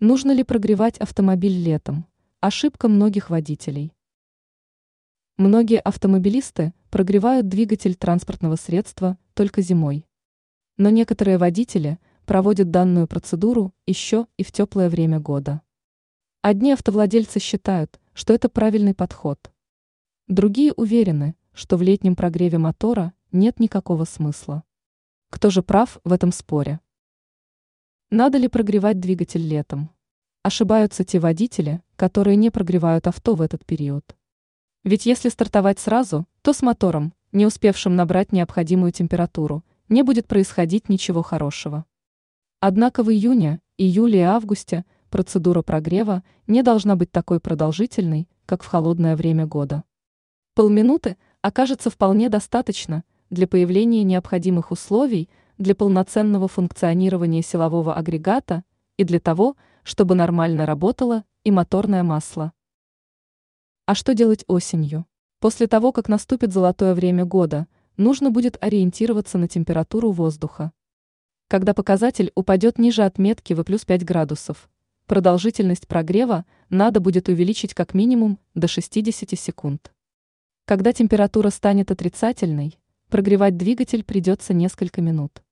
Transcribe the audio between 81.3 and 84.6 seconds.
станет отрицательной, прогревать двигатель придется